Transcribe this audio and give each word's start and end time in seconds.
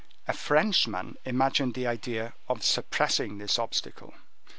A 0.27 0.33
Frenchman 0.33 1.15
imagined 1.25 1.75
the 1.75 1.85
idea 1.85 2.33
of 2.49 2.63
suppressing 2.63 3.37
this 3.37 3.59
obstacle." 3.59 4.15